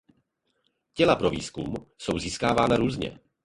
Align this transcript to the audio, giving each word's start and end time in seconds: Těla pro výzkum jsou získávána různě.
Těla 0.93 1.15
pro 1.15 1.29
výzkum 1.29 1.73
jsou 1.97 2.19
získávána 2.19 2.75
různě. 2.77 3.19